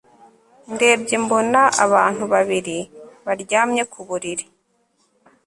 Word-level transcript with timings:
ndebye 0.73 1.15
mbona 1.23 1.61
abantu 1.85 2.23
babiri 2.33 2.77
baryamye 3.25 3.81
kuburiri 3.91 4.45